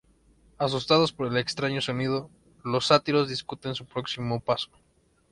Asustados 0.57 1.11
por 1.13 1.27
el 1.27 1.37
extraño 1.37 1.79
sonido, 1.79 2.27
los 2.63 2.87
sátiros 2.87 3.29
discuten 3.29 3.75
su 3.75 3.85
próximo 3.85 4.39
paso. 4.39 4.71